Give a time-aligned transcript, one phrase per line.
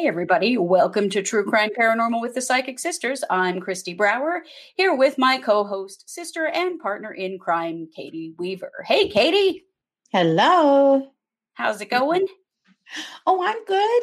[0.00, 0.56] Hey, everybody.
[0.56, 3.22] Welcome to True Crime Paranormal with the Psychic Sisters.
[3.28, 4.42] I'm Kristi Brower,
[4.74, 8.72] here with my co host, sister, and partner in crime, Katie Weaver.
[8.86, 9.66] Hey, Katie.
[10.10, 11.10] Hello.
[11.52, 12.26] How's it going?
[13.26, 14.02] Oh, I'm good.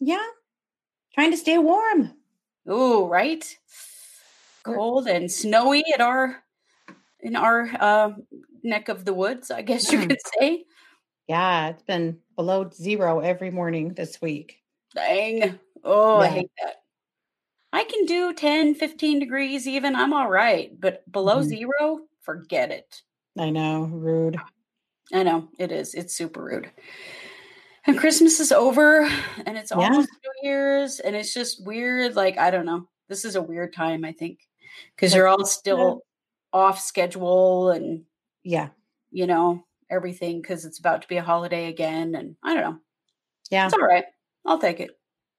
[0.00, 0.26] Yeah.
[1.14, 2.12] Trying to stay warm.
[2.70, 3.42] Ooh, right?
[4.64, 6.44] Cold and snowy at our
[7.20, 8.10] in our uh,
[8.62, 10.08] neck of the woods, I guess you Mm.
[10.10, 10.64] could say.
[11.26, 14.60] Yeah, it's been below zero every morning this week.
[14.94, 15.58] Dang.
[15.82, 16.76] Oh, I hate that.
[17.72, 19.96] I can do 10, 15 degrees even.
[19.96, 20.78] I'm all right.
[20.80, 21.44] But below Mhm.
[21.44, 23.02] zero, forget it.
[23.38, 24.36] I know, rude.
[25.12, 25.94] I know it is.
[25.94, 26.70] It's super rude.
[27.86, 29.02] And Christmas is over
[29.44, 29.76] and it's Yeah.
[29.88, 32.14] almost New Year's and it's just weird.
[32.16, 32.88] Like, I don't know.
[33.08, 34.38] This is a weird time, I think,
[34.94, 36.02] because you're all still
[36.52, 38.06] off schedule and,
[38.44, 38.70] Yeah.
[39.10, 42.14] you know, everything because it's about to be a holiday again.
[42.14, 42.80] And I don't know.
[43.50, 43.66] Yeah.
[43.66, 44.06] It's all right.
[44.46, 44.90] I'll take it.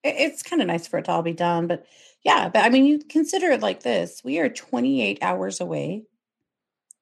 [0.03, 1.67] It- It's kind of nice for it to all be done.
[1.67, 1.85] But
[2.23, 6.05] yeah, but I mean, you consider it like this we are 28 hours away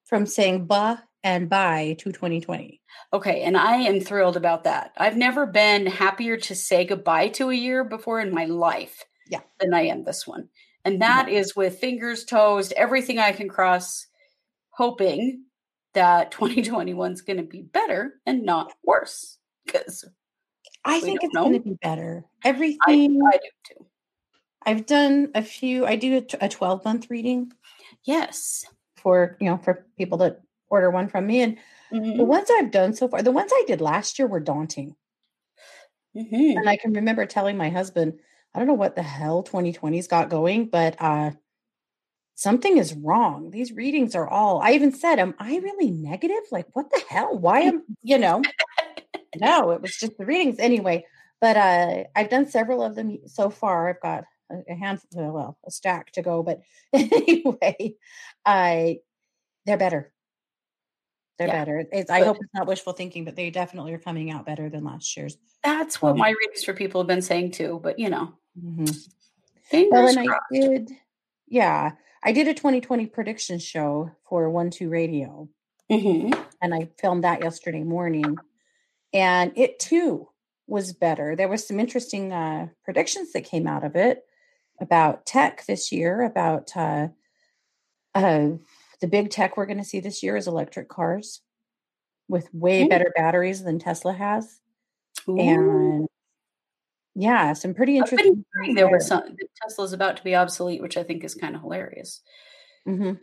[0.05, 2.81] from saying bah and bye to 2020.
[3.13, 3.41] Okay.
[3.43, 4.91] And I am thrilled about that.
[4.97, 9.39] I've never been happier to say goodbye to a year before in my life Yeah.
[9.59, 10.49] than I am this one.
[10.83, 10.99] And mm-hmm.
[11.01, 14.05] that is with fingers, toes, everything I can cross,
[14.71, 15.45] hoping
[15.93, 19.37] that 2021 is going to be better and not worse.
[19.65, 20.03] Because
[20.85, 22.25] I We think it's going to be better.
[22.45, 23.85] Everything I do too.
[24.65, 27.53] I've done a few, I do a 12 month reading
[28.03, 28.65] Yes.
[28.97, 31.41] for, you know, for people that order one from me.
[31.41, 31.57] And
[32.17, 34.95] the Mhm, ones I've done so far, the ones I did last year were daunting.
[36.13, 36.63] mhm.
[36.63, 38.19] And I can remember telling my husband,
[38.53, 41.31] I don't know what the hell 2020's got going, but uh
[42.35, 43.51] something is wrong.
[43.51, 46.43] These readings are all I even said, Am I really negative?
[46.51, 47.37] Like, what the hell?
[47.37, 48.53] Why am you know?
[49.35, 51.05] No, it was just the readings anyway.
[51.41, 53.89] But uh I've done several of them so far.
[53.89, 56.43] I've got a, handful, well, a stack to go.
[56.43, 56.61] But
[56.93, 57.95] anyway,
[58.45, 58.99] I
[59.65, 60.13] they're better.
[61.39, 61.85] They're Yeah, better.
[61.91, 64.83] It's I hope it's not wishful thinking, but they definitely are coming out better than
[64.83, 65.37] last year's.
[65.63, 67.79] That's what Um, my readings for people have been saying too.
[67.81, 68.87] But, you know, mhm.
[69.89, 70.43] Well, fingers I crossed.
[70.51, 70.91] did,
[71.47, 75.49] yeah, I did a 2020 prediction show for One Two Radio,
[75.91, 76.37] Mhm.
[76.61, 78.37] and I filmed that yesterday morning,
[79.13, 80.29] and it too
[80.67, 81.35] was better.
[81.35, 84.23] There was some interesting uh, predictions that came out of it
[84.81, 86.23] about tech this year.
[86.23, 87.09] About uh,
[88.15, 88.49] uh,
[89.01, 91.41] the big tech we're going to see this year is electric cars
[92.27, 94.59] with way better batteries than Tesla has,
[95.27, 95.37] Ooh.
[95.37, 96.07] and
[97.15, 98.43] yeah, some pretty interesting.
[98.73, 102.21] there was some Tesla's about to be obsolete, which I think is kind of hilarious.
[102.87, 103.19] Mhm.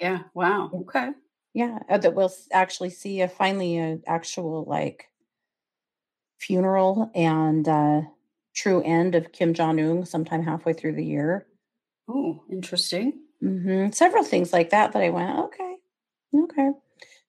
[0.00, 0.20] Yeah.
[0.34, 0.70] Wow.
[0.72, 1.10] Okay.
[1.52, 5.08] Yeah, uh, that we'll actually see a finally an actual like
[6.46, 8.02] funeral and uh
[8.54, 11.46] true end of Kim Jong Un sometime halfway through the year.
[12.08, 13.12] Oh, interesting.
[13.40, 15.74] hmm Several things like that that I went okay,
[16.34, 16.70] okay.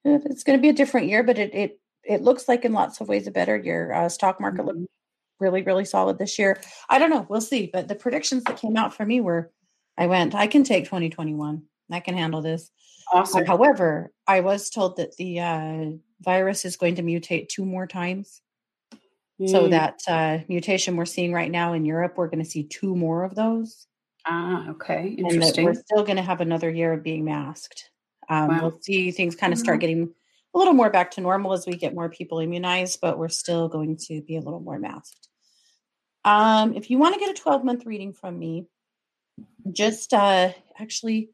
[0.05, 3.01] It's going to be a different year, but it it it looks like in lots
[3.01, 3.91] of ways a better year.
[3.91, 4.85] Uh, stock market looked Mhm.
[5.39, 6.59] really really solid this year.
[6.89, 7.69] I don't know, we'll see.
[7.73, 9.51] But the predictions that came out for me were,
[9.97, 11.63] I went, I can take 2021.
[11.91, 12.71] I can handle this.
[13.13, 13.45] Uh, Awesome.
[13.45, 15.85] however, I was told that the uh,
[16.21, 18.41] virus is going to mutate two more times.
[19.45, 19.69] So Mm.
[19.69, 23.23] that uh, mutation we're seeing right now in Europe, we're going to see two more
[23.23, 23.85] of those,
[24.25, 25.15] Ah, okay.
[25.17, 27.91] and that we're still going to have another year of being masked.
[28.29, 28.61] Um, Wow.
[28.61, 30.11] We'll see things kind of start getting
[30.55, 33.67] a little more back to normal as we get more people immunized, but we're still
[33.69, 35.27] going to be a little more masked.
[36.25, 38.65] Um, if you want to get a 12 month reading from me,
[39.71, 41.29] just uh, actually,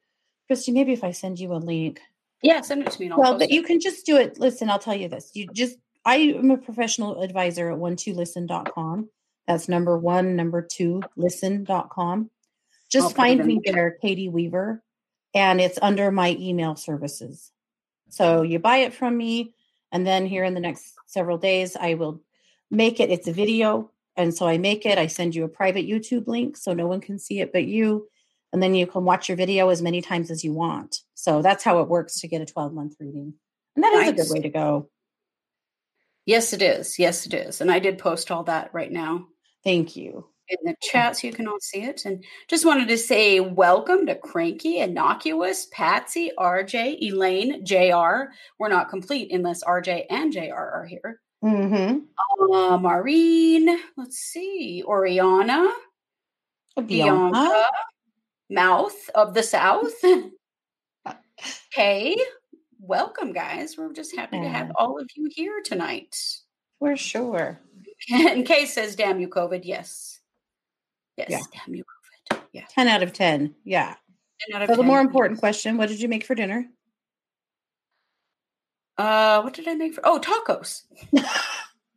[0.51, 2.01] Kristi, maybe if I send you a link,
[2.41, 4.37] Yeah, send it to me and Well, but you can just do it.
[4.39, 5.31] Listen, I'll tell you this.
[5.33, 9.09] You just, I am a professional advisor at one two listen.com.
[9.47, 12.19] That's number one, number two, listen.com.
[12.19, 12.29] I'll
[12.89, 14.83] Just find me there, Katie Weaver,
[15.33, 17.51] and it's under my email services.
[18.09, 19.53] So you buy it from me,
[19.91, 22.21] and then here in the next several days, I will
[22.69, 23.09] make it.
[23.09, 23.91] It's a video.
[24.15, 27.01] And so I make it, I send you a private YouTube link so no one
[27.01, 28.07] can see it but you.
[28.51, 30.99] And then you can watch your video as many times as you want.
[31.15, 33.33] So that's how it works to get a 12 month reading.
[33.75, 34.89] And that is a good way to go.
[36.25, 36.97] Yes, it is.
[36.97, 37.59] Yes, it is.
[37.59, 39.27] And I did post all that right now
[39.63, 40.25] Thank you.
[40.47, 42.05] in the chat so you can all see it.
[42.05, 48.31] And just wanted to say welcome to Cranky, Innocuous, Patsy, RJ, Elaine, JR.
[48.57, 51.19] We're not complete unless RJ and JR are here.
[51.43, 52.53] Mm-hmm.
[52.53, 55.69] Uh, Maureen, let's see, Oriana,
[56.77, 57.65] Bianca, Bianca.
[58.49, 59.91] Mouth of the South.
[61.73, 62.15] Hey,
[62.87, 63.77] welcome, guys.
[63.77, 66.15] We're just happy to have all of you here tonight.
[66.79, 67.59] We're sure.
[68.11, 70.19] And Kay says, "Damn you, COVID." Yes,
[71.15, 71.39] yes, Yeah.
[71.53, 71.85] damn you,
[72.31, 72.41] COVID.
[72.51, 72.65] Yeah.
[72.69, 73.55] 10 out of 10.
[73.63, 73.95] Yeah.
[74.51, 75.39] 10 out of So the more important yes.
[75.39, 76.65] question, what did you make for dinner?
[78.97, 80.01] Uh, what did I make for?
[80.03, 80.83] Oh, tacos.
[81.17, 81.25] I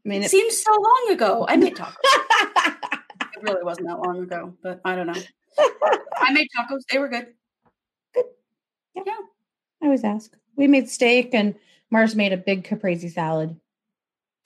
[0.04, 1.44] mean, It it, seems so long ago.
[1.48, 1.96] I made tacos.
[2.04, 5.20] it really wasn't that long ago, but I don't know.
[6.16, 6.82] I made tacos.
[6.90, 7.26] They were good.
[8.14, 8.24] Good.
[8.94, 9.02] Yeah.
[9.06, 9.16] yeah.
[9.82, 10.36] I always ask.
[10.56, 11.54] We made steak and
[11.90, 13.58] Mars made a big caprese salad.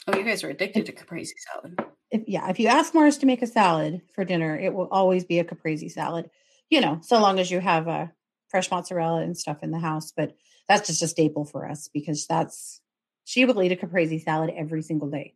[0.07, 1.79] Oh, you guys are addicted to caprese salad.
[2.11, 5.25] If yeah, if you ask Mars to make a salad for dinner, it will always
[5.25, 6.31] be a caprese salad.
[6.69, 8.13] You know, so long as you have a
[8.49, 10.13] fresh mozzarella and stuff in the house.
[10.17, 10.37] But
[10.69, 12.81] that's just a staple for us because that's
[13.25, 15.35] she will eat a caprese salad every single day.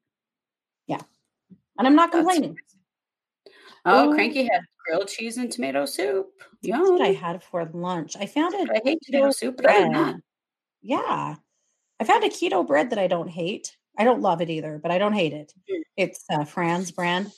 [0.87, 1.01] Yeah,
[1.79, 2.57] and I'm not That's complaining.
[3.85, 4.15] Oh, Ooh.
[4.15, 6.31] Cranky had grilled cheese and tomato soup.
[6.63, 6.93] That's Yum.
[6.93, 8.17] what I had for lunch.
[8.19, 8.71] I found it.
[8.71, 10.17] I hate tomato soup, but other than that,
[10.85, 11.37] Yeah.
[11.99, 13.75] I found a keto bread that I don't hate.
[13.99, 15.53] I don't love it either, but I don't hate it.
[15.71, 15.81] Mm.
[15.97, 17.33] It's uh, Fran's brand.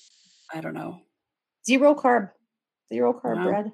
[0.52, 1.00] I don't know.
[1.64, 2.30] Zero carb.
[2.88, 3.44] Zero carb Wow.
[3.44, 3.72] bread.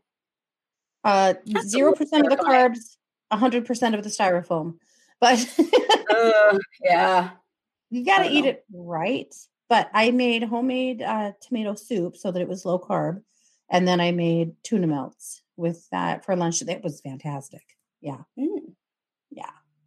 [1.04, 1.34] Uh
[1.66, 2.96] zero percent of the carbs,
[3.32, 4.76] a hundred percent of the styrofoam.
[5.20, 5.38] But
[6.14, 7.30] Uh, yeah.
[7.90, 8.50] you gotta eat know.
[8.50, 9.34] it right.
[9.68, 13.22] But I made homemade uh, tomato soup so that it was low carb.
[13.70, 16.60] And then I made tuna melts with that for lunch.
[16.60, 17.62] That was fantastic.
[18.00, 18.18] Yeah.
[18.38, 18.61] Mm.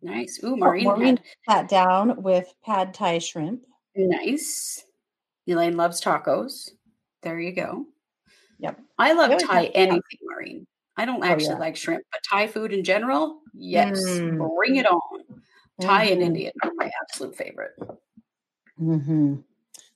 [0.06, 0.40] Nice.
[0.44, 3.66] Ooh, Maureen, Maureen had Sat down with pad thai shrimp.
[3.96, 4.86] nice.
[5.48, 6.70] Elaine loves tacos.
[7.24, 7.86] There you go.
[8.60, 8.80] Yep.
[9.00, 10.68] I love always Thai anything, Maureen.
[10.96, 11.58] I don't Oh, actually yeah.
[11.60, 14.00] like shrimp, but Thai food in general, yes.
[14.20, 14.56] Mm.
[14.56, 15.02] Bring it on.
[15.82, 16.26] Thai and Mhm.
[16.26, 17.74] Indian are my absolute favorite.
[18.80, 19.44] Mhm.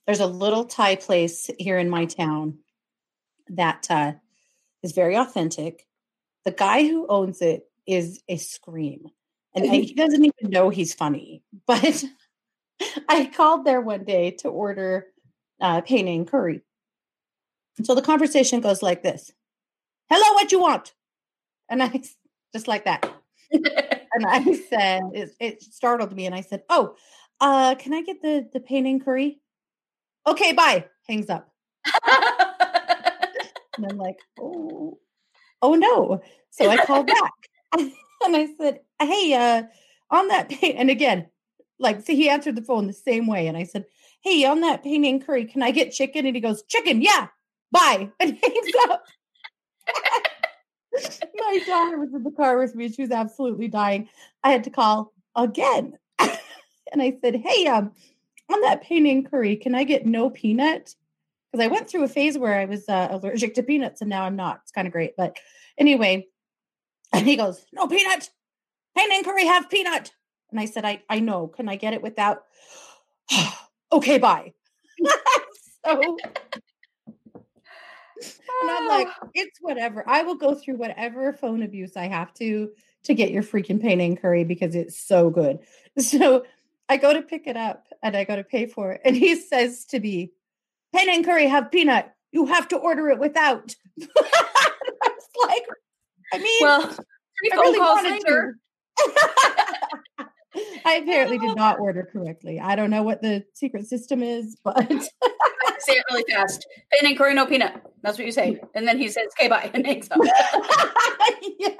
[0.06, 2.58] There's a little Thai place here in my town
[3.48, 4.14] that uh,
[4.82, 5.86] is very authentic.
[6.44, 9.10] The guy who owns it is a scream,
[9.54, 11.42] and I- he doesn't even know he's funny.
[11.66, 12.04] But
[13.08, 15.08] I called there one day to order
[15.60, 16.62] uh, Penang curry.
[17.76, 19.32] And so the conversation goes like this:
[20.10, 20.94] "Hello, what you want?"
[21.68, 21.88] And I
[22.52, 23.10] just like that.
[23.52, 26.96] and I said, it, it startled me, and I said, "Oh,
[27.40, 29.40] uh, can I get the the Penang curry?"
[30.26, 30.86] Okay, bye.
[31.08, 31.52] Hangs up,
[33.76, 34.98] and I'm like, "Oh,
[35.62, 37.32] oh no!" So I called back,
[38.24, 39.62] and I said, "Hey, uh,
[40.10, 41.28] on that pain," and again,
[41.78, 43.86] like, see, he answered the phone the same way, and I said,
[44.22, 47.28] "Hey, on that Penang curry, can I get chicken?" And he goes, "Chicken, yeah,
[47.72, 49.04] bye," and hangs up.
[51.34, 52.90] My daughter was in the car with me.
[52.90, 54.08] She was absolutely dying.
[54.42, 55.98] I had to call again.
[56.18, 57.92] and I said, Hey, um,
[58.52, 60.94] on that Penang curry, can I get no peanut?
[61.50, 64.24] Because I went through a phase where I was uh, allergic to peanuts and now
[64.24, 64.60] I'm not.
[64.62, 65.12] It's kind of great.
[65.16, 65.36] But
[65.78, 66.26] anyway,
[67.12, 68.30] and he goes, No peanut.
[68.96, 70.12] Penang curry have peanut.
[70.50, 71.46] And I said, I, I know.
[71.48, 72.42] Can I get it without?
[73.92, 74.52] okay, bye.
[75.84, 76.16] so
[78.62, 79.30] and I'm like, oh.
[79.34, 80.04] it's whatever.
[80.06, 82.70] I will go through whatever phone abuse I have to
[83.04, 85.60] to get your freaking Penang curry because it's so good.
[85.98, 86.44] So
[86.88, 89.00] I go to pick it up and I go to pay for it.
[89.04, 90.30] And he says to me,
[90.94, 92.14] Penang curry have peanut.
[92.30, 93.74] You have to order it without.
[94.00, 94.06] I
[95.02, 95.66] was like,
[96.32, 98.58] I mean, well, three I phone really calls later.
[100.84, 102.58] I apparently did not order correctly.
[102.60, 106.66] I don't know what the secret system is, but Say it really fast.
[106.92, 107.80] Pen and curry, no peanut.
[108.02, 108.60] That's what you say.
[108.74, 109.70] And then he says, okay, bye.
[109.72, 110.18] And hangs up.
[111.58, 111.70] yeah.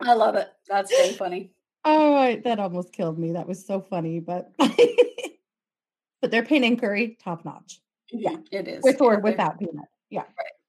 [0.00, 0.48] I love it.
[0.68, 1.50] That's very funny.
[1.84, 3.32] Oh, I- that almost killed me.
[3.32, 8.30] That was so funny, but but their Penang curry, top notch, Yeah.
[8.32, 8.82] Mhm, It is.
[8.84, 9.86] with or Yeah, without peanut.
[10.10, 10.24] Yeah.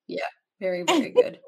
[0.08, 0.25] Yeah.
[0.60, 1.39] Very, very good.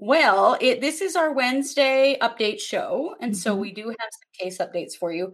[0.00, 3.16] Well, it, this is our Wednesday update show.
[3.20, 3.60] And so Mhm.
[3.60, 5.32] we do have some case updates for you.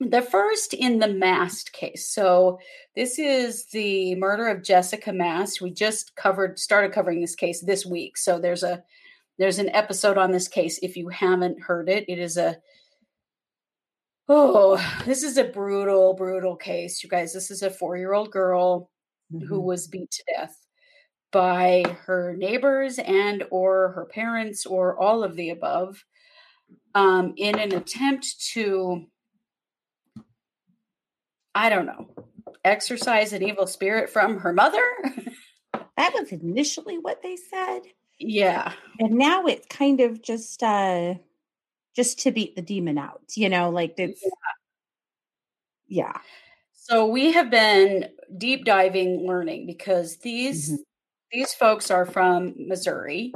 [0.00, 2.08] The first in the Mast case.
[2.08, 2.58] So
[2.96, 5.60] this is the murder of Jessica Mast.
[5.62, 8.16] We just covered started covering this case this week.
[8.18, 8.84] So there's a
[9.38, 12.04] there's an episode on this case if you haven't heard it.
[12.08, 12.60] It is a
[14.28, 17.02] Oh, this is a brutal brutal case.
[17.02, 18.90] You guys, this is a 4-year-old girl
[19.30, 19.62] who Mhm.
[19.64, 20.63] was beat to death
[21.34, 26.04] by her neighbors and or her parents or all of the above
[26.94, 29.04] um, in an attempt to
[31.54, 32.08] i don't know
[32.64, 34.80] exorcise an evil spirit from her mother
[35.96, 37.80] that was initially what they said,
[38.20, 41.14] yeah and now it's kind of just uh
[41.94, 43.22] just to beat the demon out.
[43.36, 44.22] You know, like it's
[45.86, 46.18] yeah.
[46.72, 50.78] so we have been deep diving learning because these Mhm.
[51.34, 53.32] These folks are from missouri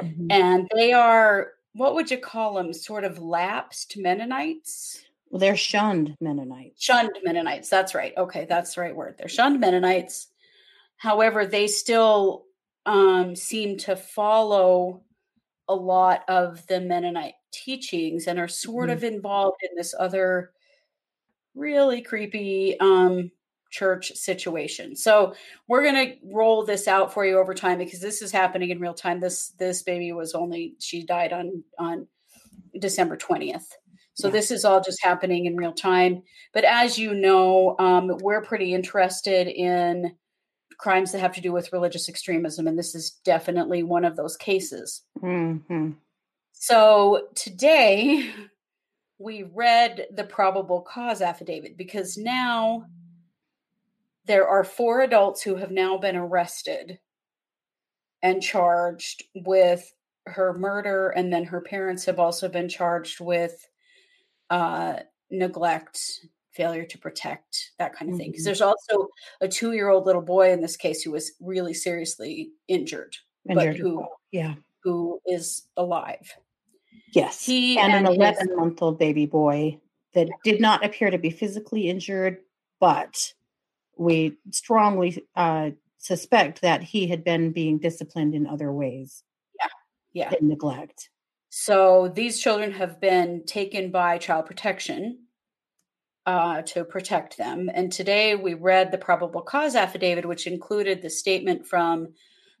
[0.00, 0.26] Mhm.
[0.30, 6.16] and they are what would you call them sort of lapsed mennonites Well, they're shunned
[6.20, 6.82] Mennonites.
[6.82, 7.70] Shunned Mennonites.
[7.70, 8.12] That's right.
[8.18, 9.14] Okay, that's the right word.
[9.16, 10.28] They're shunned Mennonites.
[10.98, 12.44] However, they still
[12.84, 15.02] um, seem to follow
[15.68, 18.96] a lot of the Mennonite teachings and are sort mm-hmm.
[18.98, 20.52] of involved in this other
[21.54, 23.30] really creepy um,
[23.72, 24.94] church situation.
[24.94, 25.34] So
[25.66, 28.78] we're going to roll this out for you over time because this is happening in
[28.78, 29.18] real time.
[29.18, 32.06] This this baby was only she died on on
[32.78, 33.64] December 20th.
[34.14, 34.32] So yeah.
[34.32, 36.22] this is all just happening in real time.
[36.52, 40.14] But as you know, um, we're pretty interested in
[40.76, 44.36] crimes that have to do with religious extremism, and this is definitely one of those
[44.36, 45.02] cases.
[45.22, 45.92] Mm-hmm.
[46.52, 48.30] So today
[49.18, 52.86] we read the probable cause affidavit because now
[54.26, 56.98] there are four adults who have now been arrested
[58.22, 59.92] and charged with
[60.26, 63.66] her murder, and then her parents have also been charged with
[64.50, 65.00] uh,
[65.30, 68.30] neglect, failure to protect, that kind of thing.
[68.30, 68.48] Because mm-hmm.
[68.48, 69.08] there's also
[69.40, 73.16] a two year old little boy in this case who was really seriously injured,
[73.48, 76.32] injured but who, yeah, who is alive.
[77.12, 79.78] Yes, he and, and an 11 month old baby boy
[80.14, 82.38] that did not appear to be physically injured,
[82.80, 83.32] but
[84.02, 89.22] we strongly uh, suspect that he had been being disciplined in other ways.
[89.58, 90.30] Yeah.
[90.30, 90.38] Yeah.
[90.40, 91.10] Neglect.
[91.50, 95.26] So these children have been taken by child protection
[96.24, 97.68] uh, to protect them.
[97.72, 102.14] And today we read the probable cause affidavit, which included the statement from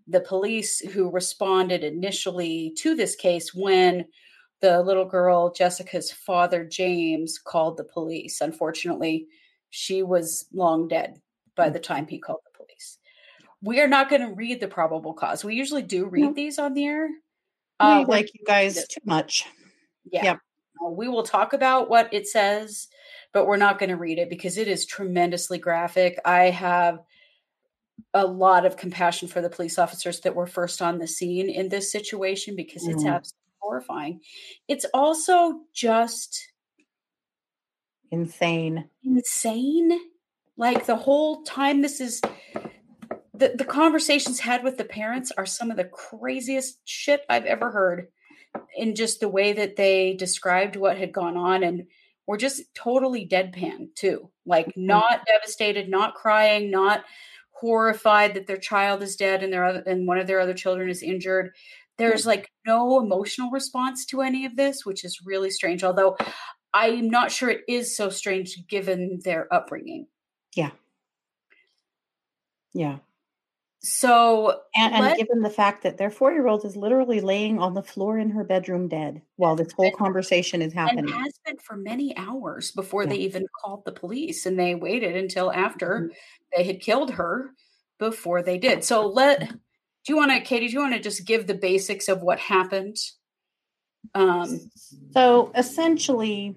[0.06, 4.04] the police who responded initially to this case when
[4.60, 8.40] the little girl, Jessica's father, James, called the police.
[8.40, 9.26] Unfortunately,
[9.70, 11.21] she was long dead
[11.56, 12.98] by the time he called the police.
[13.62, 15.44] We are not going to read the probable cause.
[15.44, 16.32] We usually do read no.
[16.32, 17.08] these on the air.
[17.78, 19.46] Uh, like you guys too much.
[20.10, 20.24] Yeah.
[20.24, 20.38] Yep.
[20.84, 22.88] Uh, we will talk about what it says,
[23.32, 26.18] but we're not going to read it because it is tremendously graphic.
[26.24, 27.00] I have
[28.14, 31.68] a lot of compassion for the police officers that were first on the scene in
[31.68, 33.12] this situation because it's mm.
[33.12, 34.20] absolutely horrifying.
[34.68, 36.52] It's also just
[38.10, 38.88] insane.
[39.04, 39.98] Insane
[40.56, 42.20] like the whole time this is
[43.34, 47.70] the, the conversations had with the parents are some of the craziest shit I've ever
[47.70, 48.08] heard
[48.76, 51.86] in just the way that they described what had gone on and
[52.26, 54.30] were just totally deadpan too.
[54.46, 54.86] Like mm-hmm.
[54.86, 57.04] not devastated, not crying, not
[57.50, 60.88] horrified that their child is dead and their other, and one of their other children
[60.88, 61.50] is injured.
[61.98, 65.84] There's like no emotional response to any of this, which is really strange.
[65.84, 66.16] Although
[66.74, 70.06] I'm not sure it is so strange given their upbringing.
[70.54, 70.70] Yeah.
[72.74, 72.98] Yeah.
[73.84, 77.74] So, and, and given the fact that their four year old is literally laying on
[77.74, 81.56] the floor in her bedroom dead while this whole conversation is happening, and has been
[81.58, 83.08] for many hours before yeah.
[83.10, 86.06] they even called the police, and they waited until after mm-hmm.
[86.56, 87.50] they had killed her
[87.98, 88.84] before they did.
[88.84, 90.68] So, let do you want to, Katie?
[90.68, 92.98] Do you want to just give the basics of what happened?
[94.14, 94.70] Um,
[95.12, 96.54] so essentially,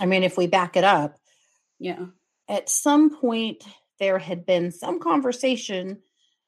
[0.00, 1.16] I mean, if we back it up,
[1.78, 2.06] yeah
[2.48, 3.64] at some point
[3.98, 5.98] there had been some conversation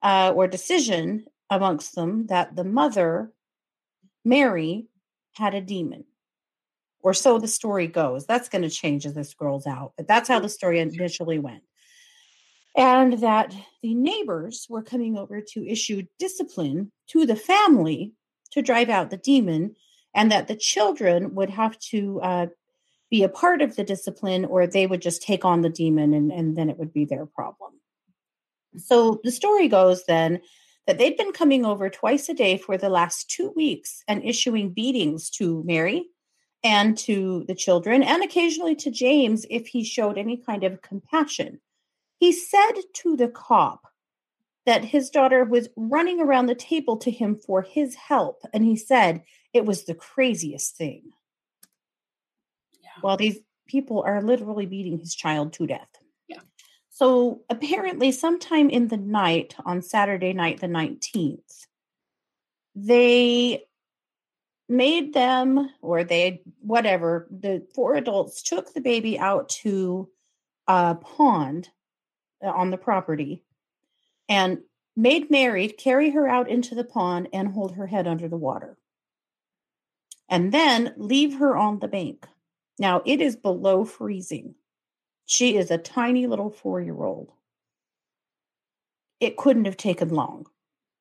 [0.02, 3.32] uh, or decision amongst them that the mother,
[4.24, 4.86] Mary,
[5.34, 6.04] had a demon.
[7.00, 8.26] Or so the story goes.
[8.26, 11.62] That's going to change as this grows out, but that's how the story initially went.
[12.76, 18.14] And that the neighbors were coming over to issue discipline to the family
[18.52, 19.76] to drive out the demon,
[20.14, 22.46] and that the children would have to uh,
[23.10, 26.32] be a part of the discipline or they would just take on the demon and,
[26.32, 27.72] and then it would be their problem.
[28.76, 30.40] So the story goes then
[30.86, 34.70] that they'd been coming over twice a day for the last two weeks and issuing
[34.70, 36.06] beatings to Mary
[36.62, 41.60] and to the children and occasionally to James if he showed any kind of compassion.
[42.18, 43.86] He said to the cop
[44.66, 48.76] that his daughter was running around the table to him for his help, and he
[48.76, 51.12] said it was the craziest thing
[53.04, 55.88] while these people are literally beating his child to death.
[56.26, 56.40] Yeah.
[56.88, 61.66] So apparently, sometime in the night on Saturday night, the 19th,
[62.74, 63.64] they
[64.70, 70.08] made them, or they, whatever, the four adults took the baby out to
[70.66, 71.68] a pond
[72.42, 73.44] uh, on the property
[74.30, 74.60] and
[74.96, 78.78] made Mary carry her out into the pond and hold her head under the water.
[80.26, 82.26] And then leave her on the bank.
[82.78, 84.54] Now it is below freezing.
[85.26, 87.32] She is a tiny little four year old.
[89.20, 90.46] It couldn't have taken long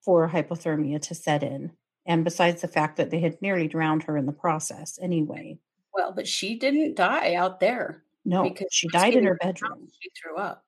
[0.02, 1.72] for hypothermia to set in.
[2.06, 5.58] And besides the fact that they had nearly drowned her in the process anyway.
[5.94, 8.04] Well, but she didn't die out there.
[8.26, 9.88] No, because she died in her leave the house, bedroom.
[10.00, 10.66] She threw up.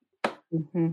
[0.54, 0.90] Mm-hmm.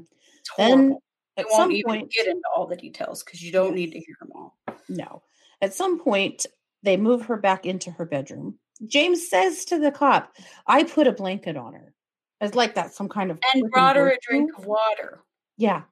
[0.56, 0.98] Then
[1.36, 3.98] at won't some even point, get into all the details because you don't need to
[3.98, 4.56] hear them all.
[4.88, 5.22] no,
[5.60, 6.46] at some point
[6.82, 8.58] they move her back into her bedroom.
[8.86, 10.36] James says to the cop,
[10.66, 11.94] "I put a blanket on her."
[12.40, 15.22] It's like that some kind of And brought her a drink of water.
[15.56, 15.82] Yeah,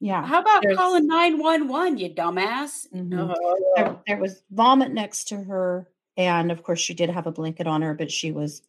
[0.00, 0.24] yeah.
[0.26, 2.88] How about There's- calling 911, you dumbass?
[2.92, 3.34] Mhm.
[3.38, 7.32] Oh, there, there was vomit next to her and of course she did have a
[7.32, 8.60] blanket on her but she was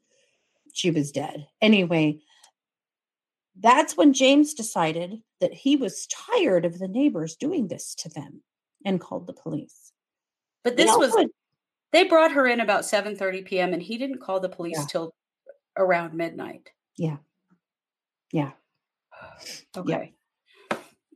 [0.72, 2.18] she was dead anyway
[3.60, 8.42] that's when james decided that he was tired of the neighbors doing this to them
[8.86, 9.92] and called the police
[10.64, 11.14] but this was
[11.94, 13.72] they brought her in about 7:30 p.m.
[13.74, 14.86] and he didn't call the police Yeah.
[14.88, 15.14] till
[15.78, 16.70] around midnight.
[16.98, 17.18] yeah
[18.34, 18.52] yeah
[19.78, 20.14] Okay.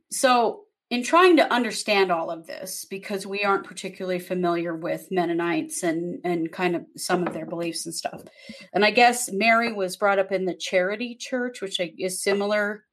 [0.09, 5.83] So, in trying to understand all of this, because we aren't particularly familiar with Mennonites
[5.83, 8.21] and and kind of some of their beliefs and stuff,
[8.73, 12.85] and I guess Mary was brought up in the Charity Church, which is similar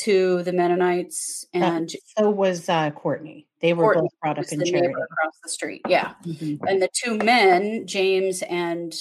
[0.00, 4.92] to the Mennonites, and so was uh courtney they were both brought up in charity
[4.92, 5.80] across the street.
[5.88, 6.58] Yeah, Mhm.
[6.68, 8.92] and the two men, James and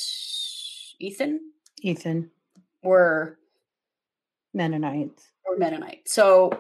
[1.00, 1.40] Ethan,
[1.82, 2.32] ethan
[2.84, 3.38] were
[4.54, 6.08] mennonites or Mennonite.
[6.08, 6.52] So,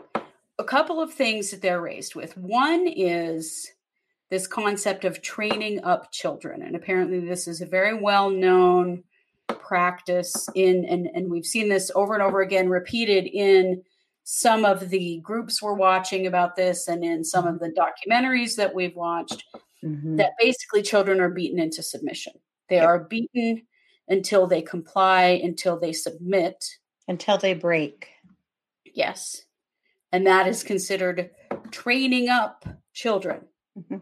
[0.57, 2.35] a couple of things that they're raised with.
[2.37, 3.71] One is
[4.29, 9.03] this concept of training up children, and apparently, this is a very well known
[9.47, 13.83] practice in, and, and we've seen this over and over again repeated in
[14.33, 18.73] some of the groups we're watching about this and in some of the documentaries that
[18.73, 19.43] we've watched
[19.83, 20.15] Mhm.
[20.15, 22.31] that basically children are beaten into submission.
[22.69, 22.85] They Yep.
[22.87, 23.67] are beaten
[24.07, 26.77] until they comply, until they submit,
[27.09, 28.07] until they break
[28.93, 29.45] Yes.
[30.13, 31.31] And that is considered
[31.71, 33.47] training up children.
[33.77, 34.01] Mhm.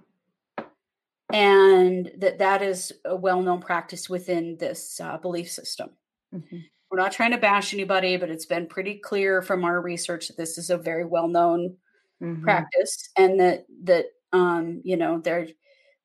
[1.33, 5.97] And that that is a well-known practice within this uh, belief system.
[6.33, 6.69] Mhm.
[6.89, 10.37] We're not trying to bash anybody, but it's been pretty clear from our research that
[10.37, 11.77] this is a very well-known
[12.21, 12.41] Mhm.
[12.43, 15.47] practice and that that um you know there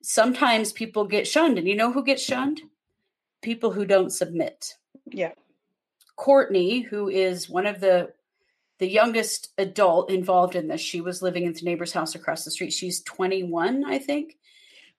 [0.00, 2.60] sometimes people get shunned and you know who gets shunned
[3.42, 4.74] people who don't submit
[5.06, 5.32] yeah
[6.16, 8.12] Courtney, who is one of the
[8.78, 12.50] the youngest adult involved in this, she was living in the neighbor's house across the
[12.50, 12.72] street.
[12.72, 14.36] She's 21, I think.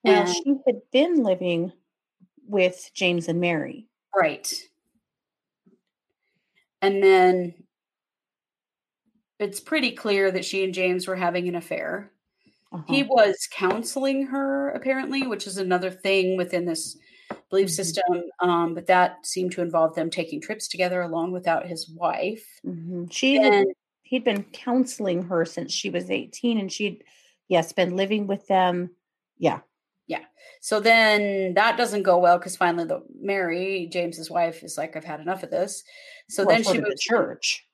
[0.04, 1.71] well And- she had been living
[2.48, 4.54] with james and mary right.
[6.86, 7.54] And then
[9.39, 12.12] it's pretty clear that she and James were having an affair.
[12.71, 12.84] Uh-huh.
[12.88, 16.98] He was counseling her, apparently, which is another thing within this
[17.50, 17.71] belief Mhm.
[17.71, 18.24] system.
[18.39, 22.45] Um, but that seemed to involve them taking trips together along without his wife.
[22.65, 23.12] Mhm.
[23.12, 27.04] She had, And he'd been counseling her since she was 18 and she'd
[27.48, 28.95] yes been living with them
[29.38, 29.62] yeah
[30.61, 35.03] So then that doesn't go well because finally the Mary, James's wife, is like, I've
[35.05, 35.83] had enough of this.
[36.29, 37.65] So Well, then she the church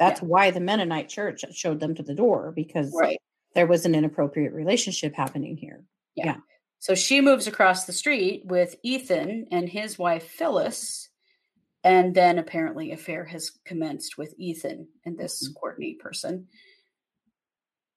[0.00, 3.18] that's why the mennonite church showed them to the door because right.
[3.54, 5.84] there was an inappropriate relationship happening here
[6.16, 6.38] Yeah.
[6.78, 11.08] So she moves across the street with Ethan and his wife Phyllis.
[11.84, 15.54] And then apparently affair has commenced with Ethan and this Mhm.
[15.54, 16.48] Courtney person.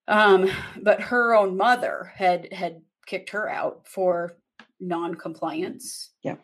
[0.07, 0.49] Um,
[0.81, 4.37] but her own mother had had kicked her out for
[4.79, 6.11] non-compliance.
[6.23, 6.35] Yeah.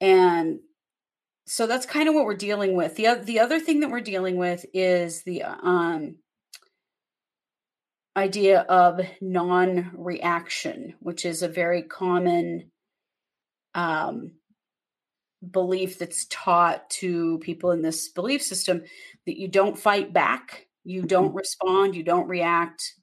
[0.00, 0.60] And
[1.46, 2.96] so that's kind of what we're dealing with.
[2.96, 6.16] The the other thing that we're dealing with is the um
[8.16, 12.70] idea of non-reaction, which is a very common
[13.74, 14.32] um
[15.50, 18.82] belief that's taught to people in this belief system
[19.26, 22.94] that you don't fight back, you don't respond, you don't react,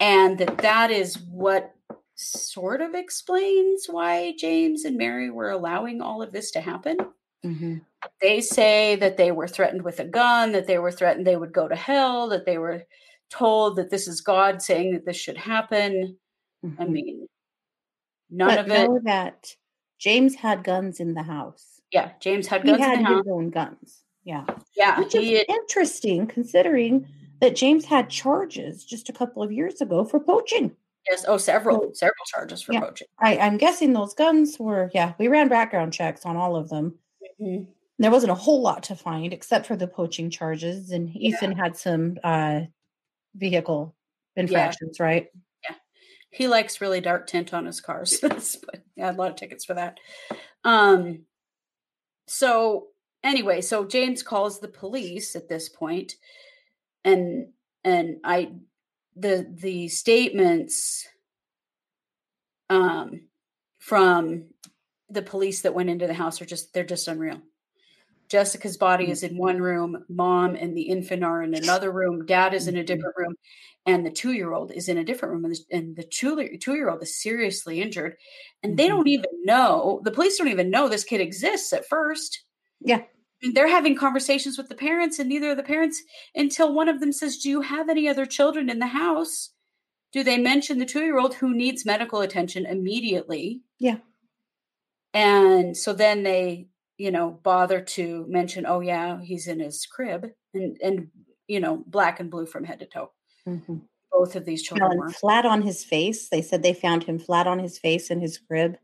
[0.00, 1.74] and that that is what
[2.16, 6.96] sort of explains why James and Mary were allowing all of this to happen.
[7.44, 7.80] Mhm.
[8.20, 11.52] They say that they were threatened with a gun, that they were threatened they would
[11.52, 12.82] go to hell, that they were
[13.30, 16.18] told that this is God saying that this should happen.
[16.64, 16.88] I Mhm.
[16.90, 17.28] mean,
[18.28, 18.74] none but of it.
[18.88, 19.56] know that
[19.98, 23.24] james had guns in the house Yeah, James had he guns had in the house.
[23.24, 24.44] his own guns yeah
[24.76, 27.06] Yeah, which is had- interesting considering
[27.40, 30.74] that james had charges just a couple of years ago for poaching
[31.08, 32.80] yes, oh, several, So- several charges for Yeah.
[32.80, 33.08] poaching.
[33.18, 36.98] I, I'm guessing those guns were, yeah, we ran background checks on all of them.
[37.40, 37.66] Mhm.
[37.98, 41.76] There wasn't a whole lot to find except for the poaching charges, and Ethan had
[41.76, 42.60] some uh,
[43.34, 43.94] vehicle
[44.36, 45.30] infractions, right?
[45.64, 45.76] Yeah.
[46.30, 48.20] He likes really dark tint on his cars.
[48.98, 49.98] had a lot of tickets for that.
[50.64, 51.24] Um,
[52.26, 52.88] so
[53.24, 56.16] anyway, so James calls the police at this point,
[57.04, 57.48] and
[57.84, 58.52] and I
[59.16, 61.06] the the statements
[62.70, 63.22] um
[63.78, 64.44] from
[65.08, 67.40] the police that went into the house are just they're just unreal.
[68.28, 69.10] Jessica's body Mm.
[69.10, 72.76] is in one room, mom and the infant are in another room, dad is in
[72.76, 72.86] a Mhm.
[72.86, 73.34] different room,
[73.86, 75.52] and the two year old is in a different room.
[75.72, 78.16] And the, two year old is seriously injured.
[78.62, 78.88] And they Mhm.
[78.88, 82.44] don't even know, the police don't even know this kid exists at first.
[82.80, 83.02] Yeah.
[83.42, 86.02] And they're having conversations with the parents, and neither of the parents
[86.34, 89.50] until one of them says, Do you have any other children in the house?
[90.12, 93.62] Do they mention the two year old who needs medical attention immediately?
[93.78, 93.98] Yeah.
[95.14, 100.26] And so then they, you know, bother to mention, oh yeah, he's in his crib
[100.54, 101.08] and and
[101.48, 103.10] you know, black and blue from head to toe.
[103.46, 103.82] Mhm.
[104.12, 105.10] Both of these children were.
[105.10, 106.28] flat on his face.
[106.28, 108.76] They said they found him flat on his face in his crib.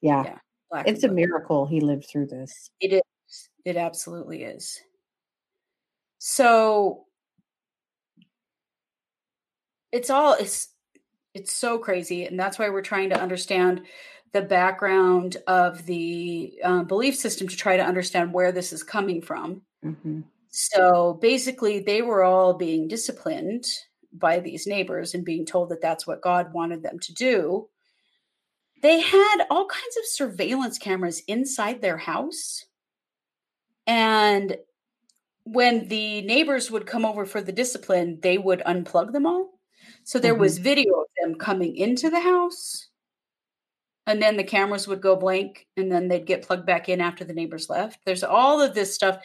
[0.00, 0.38] Yeah.
[0.72, 2.70] Yeah, It's a miracle he lived through this.
[2.80, 3.02] It is.
[3.64, 4.82] It absolutely is.
[6.18, 7.06] So
[9.92, 10.68] it's all it's
[11.34, 13.82] it's so crazy, and that's why we're trying to understand
[14.32, 19.22] the background of the uh, belief system to try to understand where this is coming
[19.22, 19.62] from.
[19.84, 20.24] Mhm.
[20.50, 23.66] So basically, they were all being disciplined
[24.12, 27.68] by these neighbors and being told that that's what God wanted them to do.
[28.82, 32.64] They had all kinds of surveillance cameras inside their house.
[34.30, 34.56] And
[35.42, 39.58] when the neighbors would come over for the discipline, they would unplug them all.
[40.04, 42.88] So there was video of them coming into the house.
[44.06, 47.24] And then the cameras would go blank and then they'd get plugged back in after
[47.24, 47.98] the neighbors left.
[48.06, 49.18] There's all of this stuff.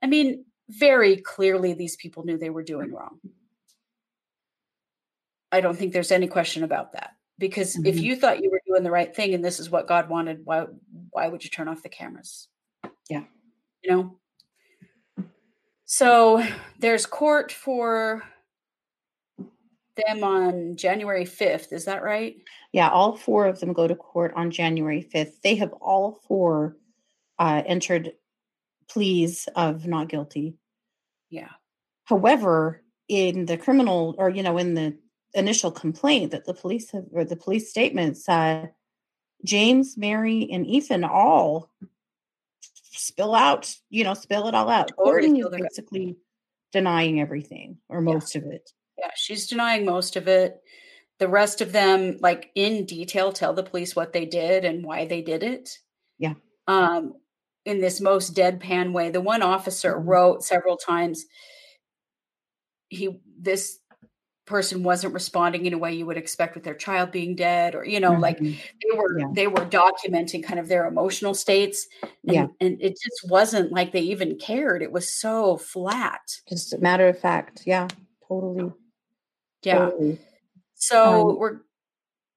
[0.00, 3.18] I mean, very clearly, these people knew they were doing wrong.
[5.50, 7.16] I don't think there's any question about that.
[7.38, 8.02] Because if Mhm.
[8.02, 10.66] you thought you were doing the right thing and this is what God wanted, why
[11.10, 12.48] why would you turn off the cameras?
[13.10, 13.24] Yeah.
[13.82, 14.18] You know?
[15.92, 16.42] So
[16.78, 18.22] there's court for
[19.94, 21.70] them on January 5th.
[21.70, 22.36] Is that right?
[22.72, 25.42] Yeah, all four of them go to court on January 5th.
[25.44, 26.78] They have all four
[27.38, 28.12] uh, entered
[28.88, 30.54] pleas of not guilty.
[31.28, 31.50] Yeah.
[32.04, 34.96] However, in the criminal or, you know, in the
[35.34, 38.68] initial complaint that the police have, or the police statements, uh,
[39.44, 41.70] James, Mary, and Ethan all
[43.12, 44.90] spill out, you know, spill it all out.
[44.96, 46.16] Courtney is basically
[46.72, 48.14] denying everything or Yeah.
[48.14, 48.70] most of it.
[48.98, 50.60] Yeah, she's denying most of it.
[51.18, 55.06] The rest of them, like in detail, tell the police what they did and why
[55.06, 55.78] they did it.
[56.18, 56.34] Yeah.
[56.68, 57.14] Um,
[57.64, 59.10] in this most deadpan way.
[59.10, 60.06] The one officer Mhm.
[60.06, 61.24] wrote several times
[62.90, 63.78] he this
[64.52, 67.84] person wasn't responding in a way you would expect with their child being dead, or
[67.84, 68.56] you know, like Mhm.
[68.82, 69.26] they were Yeah.
[69.34, 71.88] they were documenting kind of their emotional states.
[72.02, 72.46] And, Yeah.
[72.60, 74.82] and it just wasn't like they even cared.
[74.82, 76.20] It was so flat.
[76.48, 77.62] Just a matter of fact.
[77.66, 77.88] Yeah,
[78.28, 78.72] totally.
[79.64, 79.78] Yeah.
[79.86, 80.18] Totally.
[80.74, 81.60] So Um, we're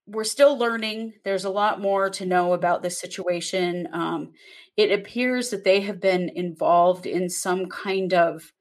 [0.08, 1.14] we're still learning.
[1.24, 3.90] There's a lot more to know about this situation.
[3.92, 4.34] Um,
[4.78, 8.52] it appears that they have been involved in some kind of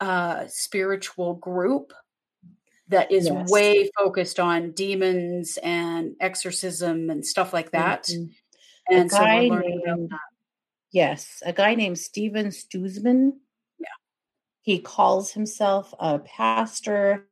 [0.00, 1.92] uh, spiritual group
[2.88, 3.50] that is Yes.
[3.50, 8.04] way focused on demons and exorcism and stuff like that.
[8.04, 8.34] Mhm.
[8.90, 10.20] And so we're learning about that.
[10.90, 13.32] yes, a guy named Steven Stoosman.
[13.78, 13.86] Yeah.
[14.62, 17.28] He calls himself a pastor.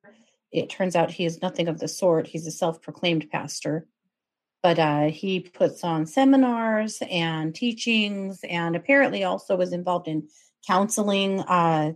[0.52, 2.26] It turns out he is nothing of the sort.
[2.26, 3.88] He's a self-proclaimed pastor.
[4.62, 10.28] But uh, he puts on seminars and teachings, and apparently also was involved in
[10.66, 11.92] counseling uh,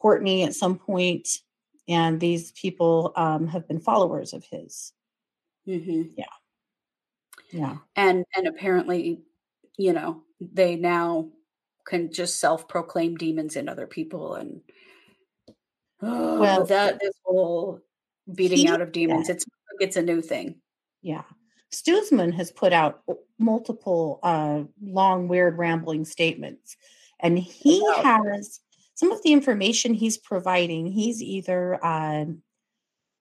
[0.00, 1.28] Courtney at some point.
[1.88, 4.92] And these people um, have been followers of his.
[5.66, 6.12] Mhm.
[6.16, 7.76] Yeah.
[7.96, 9.20] and and apparently
[9.78, 11.28] you know they now
[11.86, 14.60] can just self-proclaim demons in other people and
[16.00, 17.80] well Well, that this whole
[18.34, 19.44] beating he out of demons said- it's
[19.80, 20.60] it's a new thing
[21.02, 21.24] Yeah.
[21.72, 23.02] Stoosman has put out
[23.38, 26.76] multiple uh, long, weird, rambling statements.
[27.20, 28.02] And he Wow.
[28.24, 28.60] has
[28.94, 32.42] some of the information he's providing, he's either um,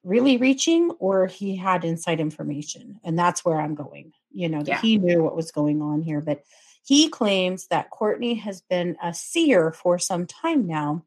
[0.03, 2.99] really reaching or he had inside information.
[3.03, 4.13] And that's where I'm going.
[4.31, 4.81] You know, Yeah.
[4.81, 6.21] he knew what was going on here.
[6.21, 6.43] But
[6.83, 11.05] he claims that Courtney has been a seer for some time now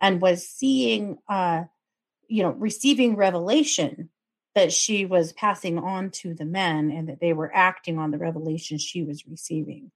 [0.00, 1.64] and was seeing, uh,
[2.28, 4.10] you know, receiving revelation
[4.54, 8.18] that she was passing on to the men and that they were acting on the
[8.18, 9.90] revelation she was receiving.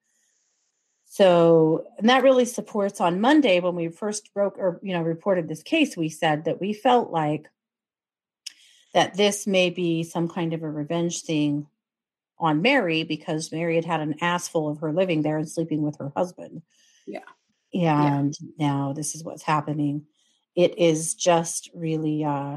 [1.12, 5.46] So, and that really supports on Monday when we first broke or, you know, reported
[5.46, 7.50] this case, we said that we felt like
[8.94, 11.66] that this may be some kind of a revenge thing
[12.38, 15.82] on Mary because Mary had had an ass full of her living there and sleeping
[15.82, 16.62] with her husband.
[17.06, 17.20] Yeah.
[17.74, 20.06] And now this is what's happening.
[20.56, 22.56] It is just really uh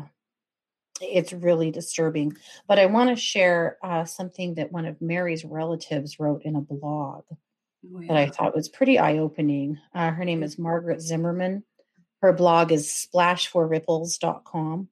[1.01, 2.37] it's really disturbing.
[2.69, 6.61] But I want to share uh, something that one of Mary's relatives wrote in a
[6.61, 7.25] blog
[7.93, 8.07] oh, yeah.
[8.07, 9.79] that I thought was pretty eye opening.
[9.93, 11.63] Uh, her name is Margaret Zimmerman.
[12.21, 14.89] Her blog is splashforripples.com.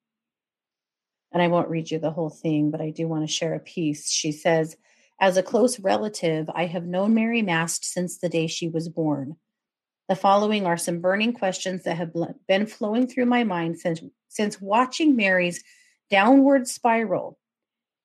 [1.32, 3.60] And I won't read you the whole thing, but I do want to share a
[3.60, 4.12] piece.
[4.12, 4.78] She says,
[5.20, 9.38] As a close relative, I have known Mary Mast since the day she was born.
[10.10, 12.14] The following are some burning questions that have
[12.48, 15.64] been flowing through my mind since, since watching Mary's
[16.12, 17.40] downward spiral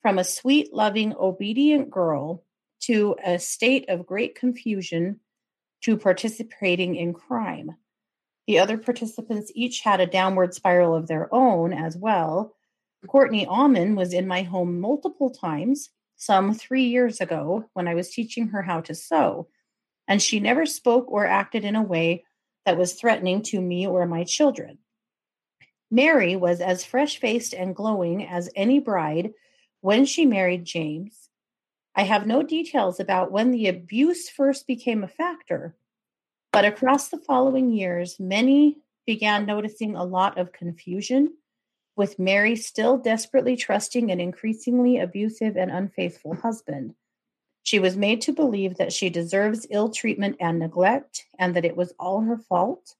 [0.00, 2.44] from a sweet, loving, obedient girl
[2.80, 5.20] to a state of great confusion
[5.82, 7.76] to participating in crime.
[8.46, 12.54] The other participants each had a downward spiral of their own as well.
[13.06, 18.10] Courtney Allmon was in my home multiple times, some three years ago when I was
[18.10, 19.48] teaching her how to sew,
[20.08, 22.24] and she never spoke or acted in a way
[22.66, 24.78] that was threatening to me or my children.
[25.90, 29.32] Mary was as fresh faced and glowing as any bride
[29.80, 31.27] when she married James.
[31.98, 35.74] I have no details about when the abuse first became a factor,
[36.52, 41.34] but across the following years, many began noticing a lot of confusion,
[41.96, 46.94] with Mary still desperately trusting an increasingly abusive and unfaithful husband.
[47.64, 51.76] She was made to believe that she deserves ill treatment and neglect, and that it
[51.76, 52.94] was all her fault,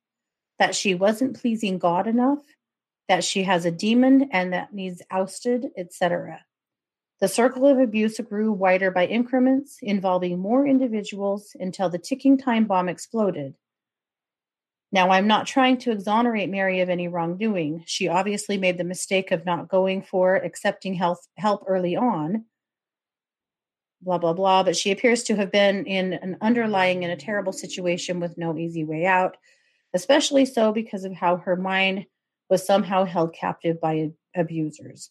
[0.59, 2.43] that she wasn't pleasing God enough,
[3.09, 6.45] that she has a demon and that needs ousted, etc.
[7.21, 12.67] The circle of abuse grew wider by increments, involving more individuals until the ticking time
[12.67, 13.55] bomb exploded.
[14.93, 17.83] Now, I'm not trying to exonerate Mary of any wrongdoing.
[17.87, 22.45] She obviously made the mistake of not going for accepting health, help early on,
[24.01, 24.63] blah, blah, blah.
[24.63, 28.57] But she appears to have been in an underlying in a terrible situation with no
[28.57, 29.37] easy way out,
[29.93, 32.07] especially so because of how her mind
[32.49, 35.11] was somehow held captive by abusers.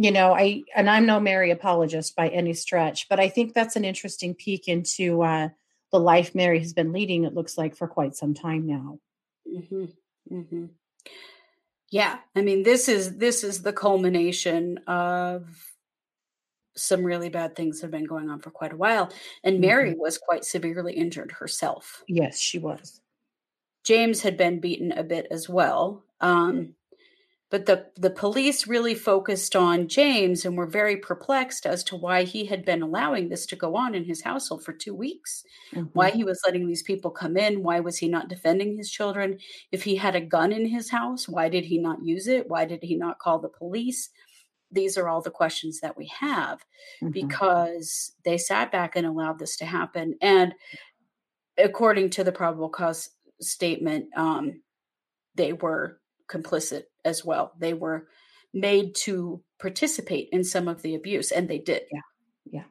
[0.00, 3.76] You know, I and I'm no Mary apologist by any stretch, but I think that's
[3.76, 5.50] an interesting peek into uh,
[5.92, 7.24] the life Mary has been leading.
[7.24, 8.98] It looks like for quite some time now.
[9.46, 9.84] Mm-hmm.
[10.32, 10.64] Mm-hmm.
[11.90, 15.46] Yeah, I mean, this is this is the culmination of
[16.76, 19.12] some really bad things that have been going on for quite a while.
[19.44, 20.00] And Mary mm-hmm.
[20.00, 22.02] was quite severely injured herself.
[22.08, 23.02] Yes, she was.
[23.84, 26.04] James had been beaten a bit as well.
[26.22, 26.74] Um,
[27.50, 32.22] but the, the police really focused on James and were very perplexed as to why
[32.22, 35.42] he had been allowing this to go on in his household for two weeks,
[35.74, 35.86] mm-hmm.
[35.92, 39.38] why he was letting these people come in, why was he not defending his children?
[39.72, 42.48] If he had a gun in his house, why did he not use it?
[42.48, 44.10] Why did he not call the police?
[44.70, 46.64] These are all the questions that we have
[47.02, 47.10] mm-hmm.
[47.10, 50.14] because they sat back and allowed this to happen.
[50.22, 50.54] And
[51.58, 53.10] according to the probable cause
[53.40, 54.62] statement, um,
[55.34, 55.99] they were
[56.30, 57.52] complicit as well.
[57.58, 58.08] They were
[58.52, 61.82] made to participate in some of the abuse, and they did.
[61.92, 62.00] Yeah.
[62.50, 62.64] Yeah.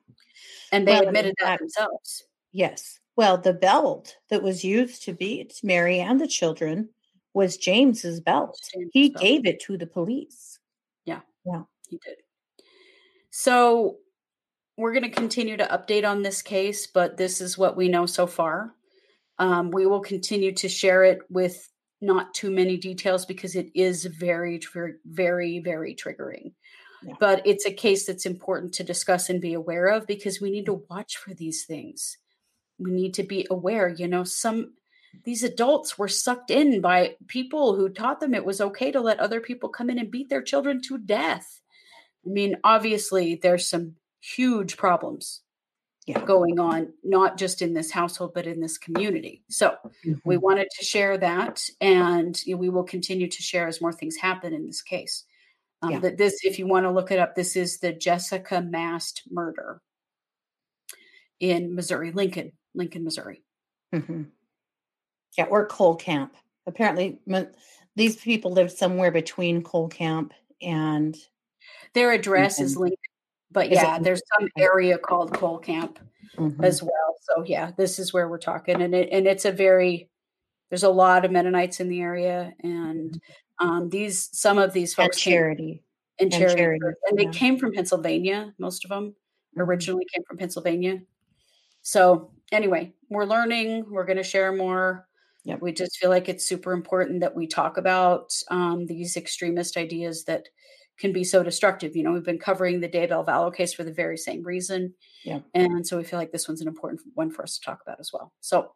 [0.72, 2.24] And they well, admitted that themselves.
[2.52, 3.00] Yes.
[3.16, 6.90] Well, the belt that was used to beat Mary and the children
[7.34, 8.58] was James's belt.
[8.74, 9.22] James he belt.
[9.22, 10.60] gave it to the police.
[11.06, 11.22] Yeah.
[11.46, 11.64] Yeah.
[11.90, 12.16] He did.
[13.30, 13.98] So
[14.78, 18.06] we're going to continue to update on this case, but this is what we know
[18.06, 18.74] so far.
[19.38, 21.70] Um, we will continue to share it with
[22.02, 24.62] not too many details because it is very,
[25.06, 26.54] very, very triggering.
[27.04, 27.14] Yeah.
[27.20, 30.66] But it's a case that's important to discuss and be aware of because we need
[30.66, 30.94] to mm-hmm.
[30.94, 32.18] watch for these things.
[32.78, 34.74] We need to be aware, you know, some
[35.26, 39.20] these adults were sucked in by people who taught them it was okay to let
[39.20, 41.62] other people come in and beat their children to death.
[42.26, 45.42] I mean, obviously, there's some huge problems
[46.10, 46.26] yeah.
[46.26, 49.44] going on, not just in this household, but in this community.
[49.50, 50.14] So mm-hmm.
[50.24, 53.94] we wanted to share that, and you know, we will continue to share as more
[53.94, 55.24] things happen in this case.
[55.82, 56.00] Um, yeah.
[56.00, 59.82] That this, if you want to look it up, this is the Jessica Mast murder
[61.40, 63.44] in Missouri, Lincoln, Lincoln, Missouri.
[63.94, 64.24] Mm-hmm.
[65.38, 66.36] Yeah, or Cole Camp.
[66.66, 67.20] Apparently,
[67.96, 71.16] these people lived somewhere between Cole Camp and
[71.94, 72.98] their address is Lincoln,
[73.52, 76.00] but yeah, there's some area called Cole Camp
[76.38, 76.64] mm-hmm.
[76.64, 77.16] as well.
[77.22, 80.10] So yeah, this is where we're talking, and it and it's a very
[80.70, 83.68] there's a lot of Mennonites in the area, and mm-hmm.
[83.68, 85.84] um, these some of these folks and charity
[86.20, 87.32] and charity, and, charity, and they yeah.
[87.32, 88.54] came from Pennsylvania.
[88.60, 89.62] Most of them mm-hmm.
[89.62, 91.00] originally came from Pennsylvania.
[91.82, 93.86] So anyway, we're learning.
[93.90, 95.08] We're going to share more.
[95.46, 95.62] Yep.
[95.62, 100.26] We just feel like it's super important that we talk about um, these extremist ideas
[100.26, 100.50] that
[101.00, 101.96] can be so destructive.
[101.96, 104.94] You know, we've been covering the Daybell Vallow case for the very same reason.
[105.24, 105.40] Yeah.
[105.54, 108.00] And so we feel like this one's an important one for us to talk about
[108.00, 108.34] as well.
[108.42, 108.72] So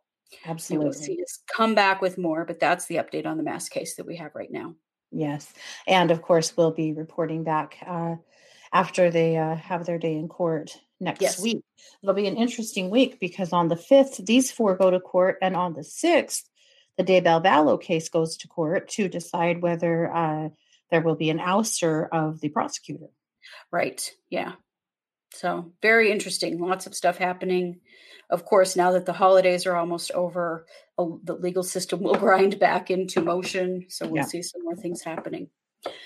[0.45, 3.43] absolutely you will see us come back with more, but that's the update on the
[3.43, 4.75] Mast case that we have right now.
[5.11, 5.53] Yes.
[5.85, 8.15] And of course, we'll be reporting back uh,
[8.71, 11.41] after they uh, have their day in court next Yes.
[11.41, 11.63] week.
[12.01, 15.55] It'll be an interesting week because on the 5th, these four go to court, and
[15.55, 16.43] on the 6th,
[16.97, 20.49] the Daybell Vallow case goes to court to decide whether uh,
[20.93, 23.07] there will be an ouster of the prosecutor.
[23.71, 23.99] Right.
[24.29, 24.51] Yeah.
[25.33, 26.59] So very interesting.
[26.59, 27.79] Lots of stuff happening.
[28.29, 30.67] Of course, now that the holidays are almost over,
[30.99, 33.87] the legal system will grind back into motion.
[33.89, 34.25] So we'll Yeah.
[34.27, 35.49] see some more things happening.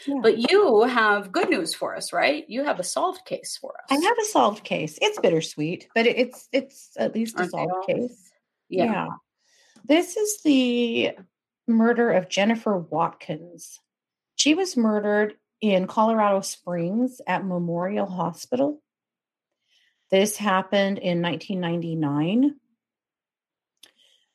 [0.07, 0.19] Yeah.
[0.23, 2.45] But you have good news for us, right?
[2.47, 3.87] You have a solved case for us.
[3.91, 4.97] I have a solved case.
[5.01, 8.31] It's bittersweet, but it's it's at least a Aren't they solved case.
[8.69, 9.07] Yeah.
[9.83, 11.11] This is the
[11.67, 13.81] murder of Jennifer Watkins.
[14.37, 18.81] She was murdered in Colorado Springs at Memorial Hospital.
[20.11, 22.55] This happened in 1999.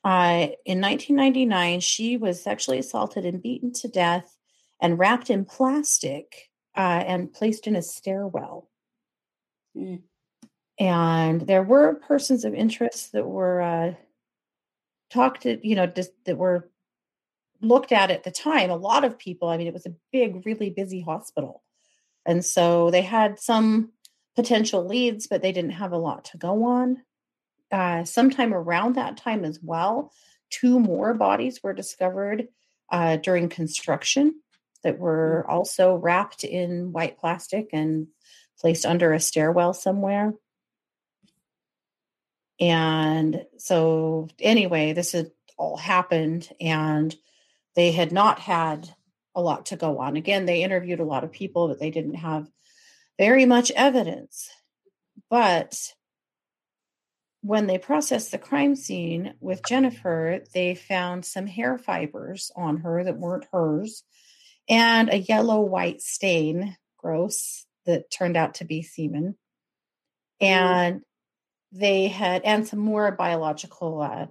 [0.04, 4.36] Uh, in 1999, she was sexually assaulted and beaten to death
[4.80, 8.68] and wrapped in plastic uh, and placed in a stairwell.
[9.76, 10.02] Mm.
[10.80, 13.94] And there were persons of interest that were uh,
[15.12, 16.71] talked to, you know, just that were
[17.62, 18.70] looked at at the time.
[18.70, 21.62] A lot of people, I mean, it was a big, really busy hospital.
[22.26, 23.92] And so they had some
[24.36, 27.02] potential leads, but they didn't have a lot to go on.
[27.70, 30.12] Uh, sometime around that time as well,
[30.50, 32.48] two more bodies were discovered
[32.90, 34.34] uh, during construction
[34.84, 38.08] that were also wrapped in white plastic and
[38.60, 40.34] placed under a stairwell somewhere.
[42.60, 47.14] And so, anyway, this had all happened, and
[47.74, 48.88] they had not had
[49.34, 50.16] a lot to go on.
[50.16, 52.50] Again, they interviewed a lot of people, but they didn't have
[53.18, 54.50] very much evidence.
[55.30, 55.92] But
[57.42, 63.02] when they processed the crime scene with Jennifer, they found some hair fibers on her
[63.04, 64.04] that weren't hers
[64.68, 69.36] and a yellow white stain, gross, that turned out to be semen.
[70.40, 71.02] And
[71.72, 74.26] they had, and some more biological uh,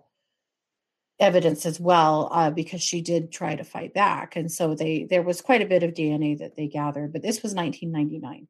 [1.22, 4.36] evidence as well, uh, because she did try to fight back.
[4.36, 7.44] And so they, there was quite a bit of DNA that they gathered, but this
[7.44, 8.48] was 1999.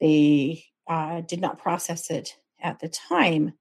[0.00, 3.54] They uh, did not process it at the time.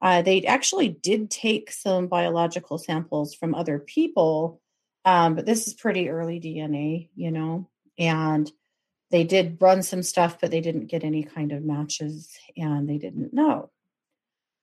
[0.00, 4.60] Uh, they actually did take some biological samples from other people,
[5.04, 7.68] um, but this is pretty early DNA, you know,
[7.98, 8.50] and
[9.10, 12.98] they did run some stuff, but they didn't get any kind of matches and they
[12.98, 13.70] didn't know.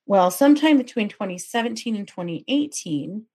[0.05, 3.25] Well, sometime between 2017 and 2018,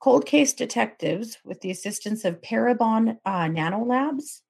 [0.00, 4.40] cold case detectives, with the assistance of Parabon uh, Nanolabs,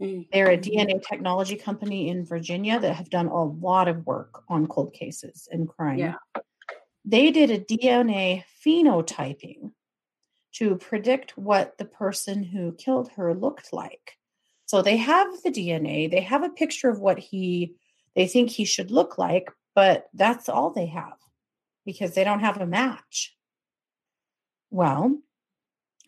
[0.00, 0.28] Mm.
[0.32, 4.68] they're a DNA technology company in Virginia that have done a lot of work on
[4.68, 5.98] cold cases and crime.
[5.98, 6.14] Yeah.
[7.04, 9.72] They did a DNA phenotyping
[10.54, 14.18] to predict what the person who killed her looked like.
[14.66, 17.74] So they have the DNA, they have a picture of what he
[18.14, 21.18] they think he should look like, but that's all they have
[21.86, 23.36] because they don't have a match.
[24.72, 25.16] Well,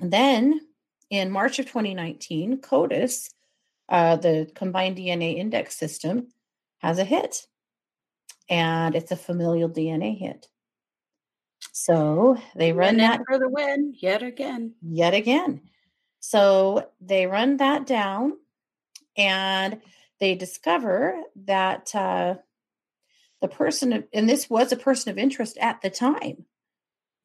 [0.01, 0.59] then
[1.09, 3.31] in March of 2019, CODIS
[3.89, 6.33] uh, the combined DNA index system
[6.79, 7.47] has a hit,
[8.49, 10.49] and it's a familial DNA hit.
[11.71, 14.75] So they run that for the win yet again.
[14.83, 15.61] yet again.
[16.19, 18.33] So they run that down,
[19.17, 19.81] and
[20.19, 22.35] they discover that uh,
[23.41, 26.45] the person, of, and this was a person of interest at the time.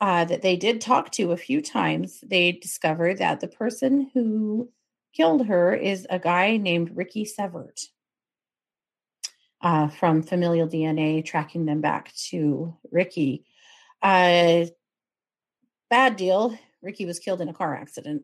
[0.01, 4.69] Uh, that they did talk to a few times, they discovered that the person who
[5.13, 7.85] killed her is a guy named Ricky Severt
[9.61, 13.45] uh, from Familial DNA, tracking them back to Ricky.
[14.01, 14.65] Uh,
[15.89, 16.57] bad deal.
[16.81, 18.23] Ricky was killed in a car accident.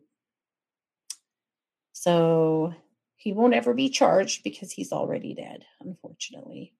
[1.92, 2.74] So
[3.16, 6.74] he won't ever be charged because he's already dead, unfortunately.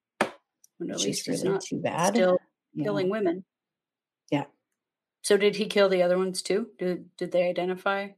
[0.90, 2.14] At least is he's really not too bad.
[2.14, 2.38] still
[2.74, 2.85] Yeah.
[2.85, 3.45] killing women.
[4.30, 4.45] Yeah.
[5.22, 6.70] So did he kill the other ones too?
[6.78, 8.09] Did did they identify?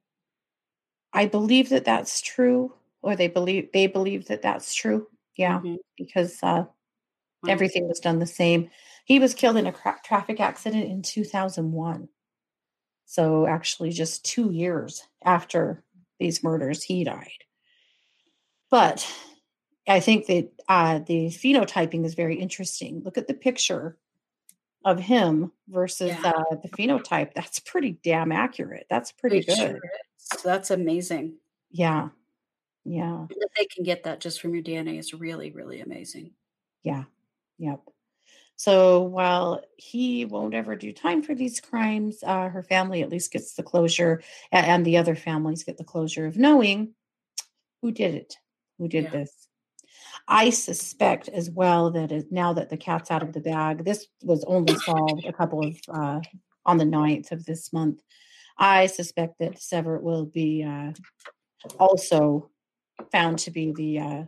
[1.13, 5.09] I believe that that's true, or they believe they believe that that's true.
[5.37, 5.79] Yeah, Mhm.
[5.97, 6.65] because uh,
[7.43, 7.51] Wow.
[7.51, 8.71] everything was done the same.
[9.05, 12.09] He was killed in a cra- traffic accident in 2001.
[13.07, 15.85] So actually, just two years after
[16.19, 17.45] these murders, he died.
[18.71, 19.07] But
[19.87, 23.03] I think that uh, the phenotyping is very interesting.
[23.05, 23.97] Look at the picture
[24.85, 26.33] of him versus Yeah.
[26.51, 27.35] uh, the phenotype.
[27.35, 28.87] That's pretty damn accurate.
[28.91, 29.57] That's pretty It good.
[29.57, 29.81] sure.
[30.43, 31.37] That's amazing.
[31.71, 32.09] Yeah.
[32.85, 33.27] Yeah.
[33.29, 36.33] That they can get that just from your DNA is really, really amazing.
[36.83, 37.05] Yeah.
[37.59, 37.81] Yep.
[38.57, 43.33] So while he won't ever do time for these crimes, uh, her family at least
[43.33, 44.23] gets the closure,
[44.53, 46.95] and, and the other families get the closure of knowing
[47.83, 48.37] who did it,
[48.79, 49.11] who did Yeah.
[49.11, 49.44] this.
[50.27, 54.07] I suspect as well that it, now that the cat's out of the bag, this
[54.23, 56.21] was only solved a couple of uh,
[56.65, 58.01] on the 9th of this month.
[58.57, 60.93] I suspect that Severt will be uh,
[61.79, 62.51] also
[63.13, 64.25] found to be the uh,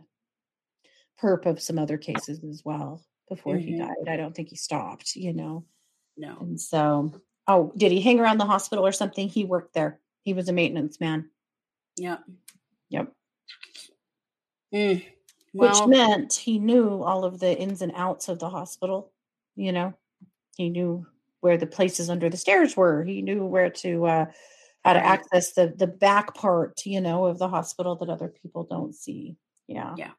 [1.21, 3.79] perp of some other cases as well before he Mhm.
[3.79, 4.07] died.
[4.07, 5.65] I don't think he stopped, you know.
[6.15, 6.37] No.
[6.41, 7.11] And so,
[7.47, 9.27] oh, did he hang around the hospital or something?
[9.29, 9.99] He worked there.
[10.23, 11.31] He was a maintenance man.
[11.95, 12.17] Yeah.
[12.89, 13.11] Yep.
[14.73, 15.05] Mm.
[15.57, 19.11] Which Well, meant he knew all of the ins and outs of the hospital.
[19.55, 19.93] You know,
[20.55, 21.07] he knew
[21.39, 23.03] where the places under the stairs were.
[23.03, 24.25] He knew where to uh,
[24.85, 28.65] how to access the the back part, you know, of the hospital that other people
[28.69, 29.35] don't see.
[29.67, 29.95] Yeah.
[29.97, 30.11] Yeah.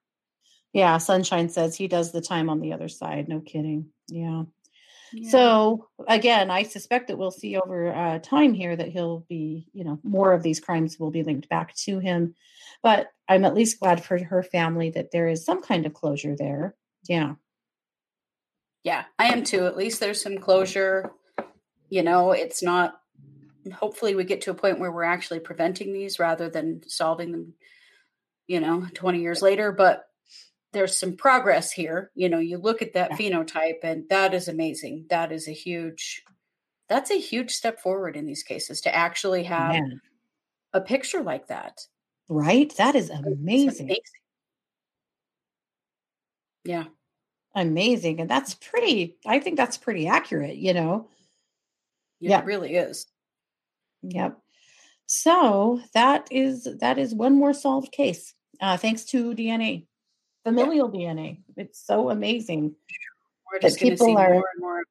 [0.72, 0.98] Yeah.
[0.98, 3.28] Sunshine says he does the time on the other side.
[3.28, 3.90] No kidding.
[4.08, 4.42] Yeah.
[5.12, 5.30] yeah.
[5.30, 9.84] So again, I suspect that we'll see over uh, time here that he'll be, you
[9.84, 12.34] know, more of these crimes will be linked back to him.
[12.82, 16.36] But I'm at least glad for her family that there is some kind of closure
[16.36, 16.74] there.
[17.08, 17.34] Yeah.
[18.84, 19.66] yeah, I am too.
[19.66, 21.10] At least there's some closure.
[21.90, 23.00] You know, it's not.
[23.72, 27.54] Hopefully, we get to a point where we're actually preventing these rather than solving them.
[28.46, 30.06] You know, 20 years later, but
[30.72, 32.10] there's some progress here.
[32.14, 33.16] You know, you look at that Yeah.
[33.16, 35.06] phenotype, and that is amazing.
[35.10, 36.24] That is a huge.
[36.88, 40.00] That's a huge step forward in these cases to actually have Man.
[40.72, 41.86] a picture like that.
[42.28, 42.74] Right?
[42.76, 43.96] That is It's amazing.
[46.64, 46.84] Yeah.
[47.54, 48.20] Amazing.
[48.20, 51.08] And that's pretty, I think that's pretty accurate, you know?
[52.20, 52.44] It Yeah.
[52.44, 53.06] really is.
[54.02, 54.38] Yep.
[55.06, 58.34] So that is that is one more solved case.
[58.60, 59.86] Uh, thanks to DNA,
[60.44, 61.42] familial DNA.
[61.56, 62.76] It's so amazing.
[63.52, 64.84] That just going see people are- more and more.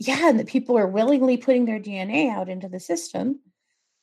[0.00, 3.40] Yeah, and that people are willingly putting their DNA out into the system.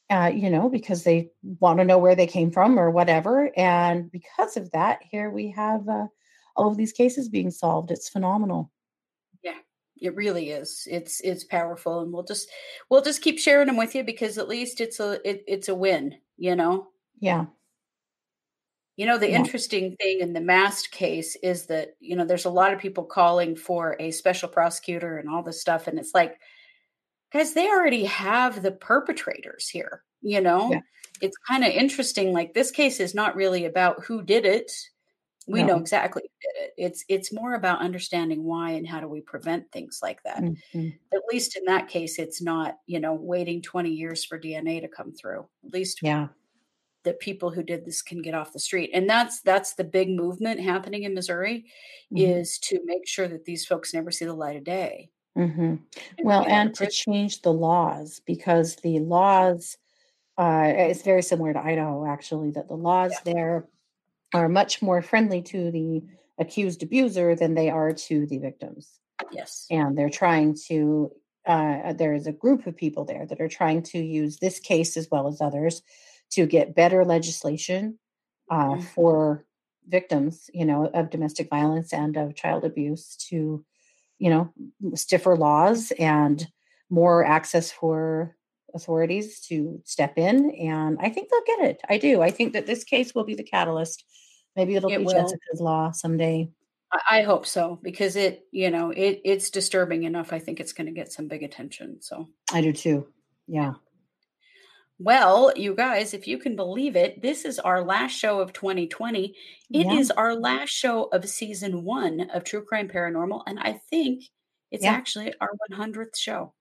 [0.10, 1.30] Uh, you know, because they
[1.60, 3.51] want to know where they came from or whatever.
[3.58, 6.08] And because of that, here we have uh,
[6.55, 7.91] all of these cases being solved.
[7.91, 8.72] It's phenomenal.
[9.43, 9.58] Yeah,
[9.97, 10.88] it really is.
[10.89, 12.49] It's it's powerful, and we'll just
[12.89, 15.76] we'll just keep sharing them with you because at least it's a it, it's a
[15.76, 16.16] win.
[16.38, 16.89] You know.
[17.20, 17.47] Yeah.
[18.95, 19.38] You know the Yeah.
[19.38, 23.03] interesting thing in the Mast case is that you know there's a lot of people
[23.05, 26.39] calling for a special prosecutor and all this stuff, and it's like,
[27.32, 30.04] guys, they already have the perpetrators here.
[30.22, 30.82] You know, Yeah.
[31.22, 32.34] it's kind of interesting.
[32.34, 34.72] Like this case is not really about who did it.
[35.50, 36.74] We know exactly who did it.
[36.78, 40.40] It's it's more about understanding why and how do we prevent things like that.
[40.42, 41.00] Mhm.
[41.14, 44.90] At least in that case, it's not you know waiting 20 years for DNA to
[44.90, 45.48] come through.
[45.66, 46.30] At least Yeah.
[47.04, 50.10] the people who did this can get off the street and that's that's the big
[50.10, 51.66] movement happening in missouri
[52.12, 52.40] Mhm.
[52.42, 55.76] is to make sure that these folks never see the light of day hmm
[56.24, 59.78] Well, get out of and to change the laws because the laws,
[60.38, 63.68] uh, it's very similar to Idaho, actually, that the laws there
[64.34, 66.04] are much more friendly to the
[66.40, 69.00] accused abuser than they are to the victims.
[69.32, 71.12] yes And they're trying to,
[71.46, 74.98] uh, there is a group of people there that are trying to use this case
[74.98, 75.82] as well as others
[76.32, 78.00] to get better legislation
[78.52, 78.82] uh, Mhm.
[78.96, 79.46] for
[79.88, 83.66] victims, you know, of domestic violence and of child abuse to,
[84.20, 84.53] you know,
[84.95, 86.45] stiffer laws and
[86.89, 88.36] more access for
[88.74, 90.51] authorities to step in.
[90.51, 91.82] And I think they'll get it.
[91.89, 92.22] I do.
[92.22, 94.03] I think that this case will be the catalyst.
[94.55, 95.13] Maybe it'll It be will.
[95.13, 96.49] Jessica's law someday.
[96.91, 100.72] I, I hope so because it you know it it's disturbing enough i think it's
[100.72, 103.07] going to get some big attention so I do too.
[103.47, 103.74] Yeah.
[105.00, 109.36] Well you guys if you can believe it this is our last show of 2020
[109.74, 110.16] It is Yeah.
[110.22, 114.24] our last show of season one of true crime paranormal and i think
[114.72, 114.93] it's Yeah.
[114.93, 116.54] actually our 100th show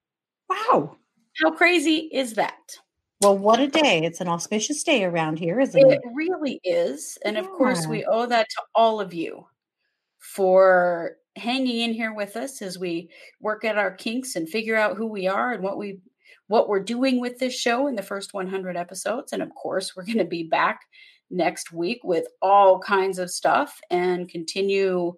[0.51, 0.97] Wow.
[1.43, 2.59] how crazy is that
[3.23, 4.05] Well, what a day.
[4.05, 6.01] It's an auspicious day around here, isn't It it?
[6.15, 7.17] really is.
[7.25, 9.47] And of course, we owe that to all of you
[10.19, 13.11] for hanging in here with us as we
[13.41, 16.01] work at our kinks and figure out who we are and what we
[16.49, 20.05] what we're doing with this show in the first 100 episodes and of course we're
[20.05, 20.81] going to be back
[21.31, 25.13] next week with all kinds of stuff and continue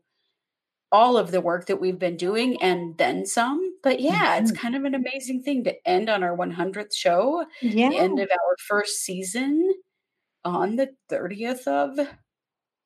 [0.90, 4.56] all of the work that we've been doing and then some but yeah it's Mhm.
[4.58, 7.90] kind of an amazing thing to end on our 100th show Yeah.
[7.90, 9.70] the end of our first season
[10.44, 11.98] on the 30th of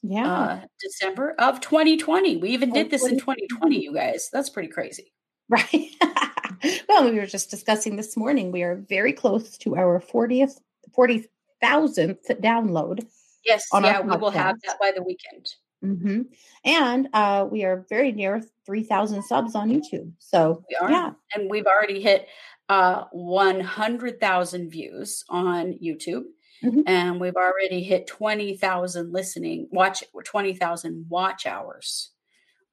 [0.03, 0.32] yeah.
[0.34, 2.36] uh, December of 2020.
[2.38, 3.43] We even did this in 2020.
[3.49, 4.28] 2020, you guys.
[4.32, 5.12] That's pretty crazy.
[5.49, 5.90] Right.
[6.89, 8.53] well, we were just discussing this morning.
[8.53, 10.61] We are very close to our 40th,
[10.97, 13.07] 40,000th download.
[13.45, 15.49] Yes, yeah, we will have that by the weekend.
[15.85, 16.23] Mm-hmm.
[16.65, 20.13] And uh, we are very near 3,000 subs on YouTube.
[20.21, 20.91] So, we are.
[20.91, 21.11] yeah.
[21.35, 22.29] And we've already hit
[22.69, 26.23] uh, 100,000 views on YouTube.
[26.63, 26.83] Mm-hmm.
[26.87, 32.12] And we've already hit 20,000 listening, watch 20,000 watch hours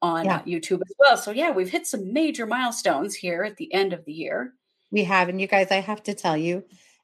[0.01, 0.41] on yeah.
[0.43, 1.17] YouTube as well.
[1.17, 4.53] So, yeah, we've hit some major milestones here at the end of the year.
[4.91, 5.29] We have.
[5.29, 6.63] And you guys, I have to tell you,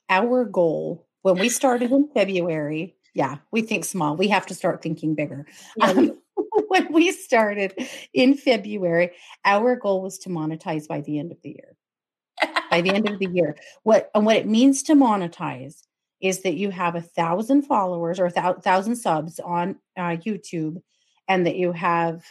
[0.09, 4.15] our goal when we started in February, yeah, we think small.
[4.15, 5.47] We have to start thinking bigger.
[5.81, 6.21] Um,
[6.67, 7.73] when we started
[8.13, 9.09] in February,
[9.43, 11.75] our goal was to monetize by the end of the year.
[12.69, 15.81] by the end of the year, what and what it means to monetize
[16.21, 20.79] is that you have a thousand followers or a thousand subs on uh, YouTube,
[21.27, 22.23] and that you have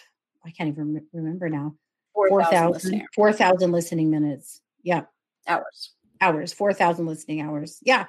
[0.45, 1.75] I can't even remember now
[2.15, 4.61] 4,000 4, 4, listening minutes.
[4.83, 5.03] Yeah,
[5.47, 5.91] hours.
[6.21, 6.53] Hours.
[6.53, 7.79] Four thousand listening hours.
[7.83, 8.07] Yeah.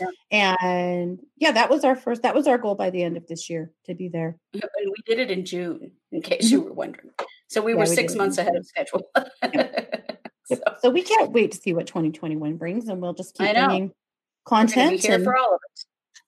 [0.00, 0.08] Yeah.
[0.32, 3.48] And yeah, that was our first, that was our goal by the end of this
[3.48, 4.36] year to be there.
[4.52, 6.52] And we did it in June, in case mm-hmm.
[6.52, 7.10] you were wondering.
[7.46, 9.08] So we yeah, were six we months ahead of schedule.
[10.46, 10.56] so.
[10.80, 10.90] so.
[10.90, 13.92] we can't wait to see what 2021 brings and we'll just keep bringing
[14.44, 15.00] content.
[15.00, 15.84] here and, for all of it.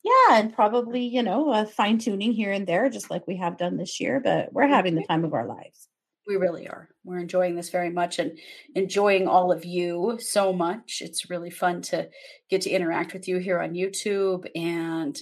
[0.07, 3.59] Yeah, and probably, you know, uh, fine tuning here and there, just like we have
[3.59, 5.89] done this year, but we're having the time of our lives.
[6.29, 6.89] We really are.
[7.03, 8.39] We're enjoying this very much and
[8.77, 10.99] enjoying all of you so much.
[11.01, 12.09] It's really fun to
[12.49, 14.47] get to interact with you here on YouTube.
[14.55, 15.19] And,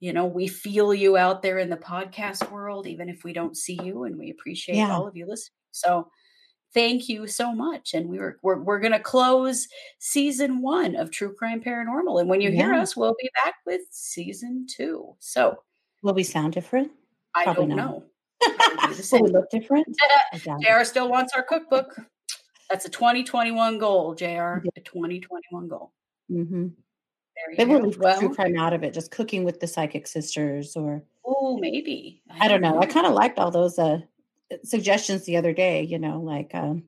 [0.00, 3.56] you know, we feel you out there in the podcast world, even if we don't
[3.56, 4.94] see you, and we appreciate yeah.
[4.94, 5.56] all of you listening.
[5.70, 6.08] So,
[6.76, 7.94] thank you so much.
[7.94, 9.66] And we were we're, we're going to close
[9.98, 12.20] season one of True Crime Paranormal.
[12.20, 12.66] And when you yeah.
[12.66, 15.16] hear us, we'll be back with season two.
[15.18, 15.56] So,
[16.02, 16.92] will we sound different?
[17.34, 17.76] Probably I don't not.
[17.76, 18.04] know.
[19.12, 19.86] Will we look different?
[20.34, 21.98] JR still wants our cookbook.
[22.68, 24.26] That's a 2021 goal, JR.
[24.26, 25.92] A 2021 goal.
[26.30, 26.68] Mm-hmm.
[27.56, 30.76] Maybe we'll leave well, true crime out of it, just cooking with the psychic sisters
[30.76, 32.22] or Oh, maybe.
[32.30, 32.72] I, I don't know.
[32.72, 32.80] know.
[32.80, 34.00] I kind of liked all those uh,
[34.64, 36.84] suggestions the other day, you know, like um,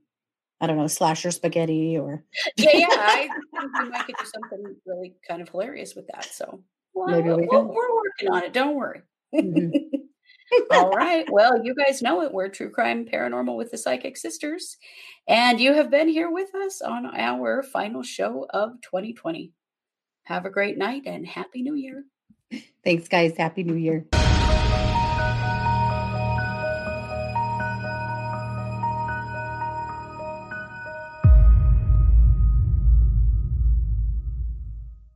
[0.60, 2.24] I don't know, slasher spaghetti or
[2.56, 2.86] Yeah, yeah.
[2.90, 3.28] I
[3.60, 6.24] think we might get to something really kind of hilarious with that.
[6.24, 6.62] So
[6.94, 8.52] well, maybe we we're, we're working on it.
[8.52, 9.02] Don't worry.
[9.34, 9.96] Mm-hmm.
[10.70, 11.26] All right.
[11.30, 12.32] Well, you guys know it.
[12.32, 14.78] We're True Crime Paranormal with the Psychic Sisters.
[15.28, 19.52] And you have been here with us on our final show of 2020.
[20.24, 22.04] Have a great night and Happy New Year.
[22.82, 23.36] Thanks, guys.
[23.36, 24.06] Happy New Year.